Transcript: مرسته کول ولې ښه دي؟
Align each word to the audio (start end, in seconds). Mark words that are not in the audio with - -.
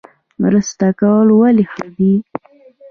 مرسته 0.41 0.87
کول 0.99 1.27
ولې 1.39 1.65
ښه 1.73 1.85
دي؟ 1.97 2.13